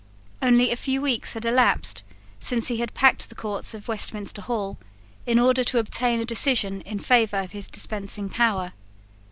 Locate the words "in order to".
5.27-5.77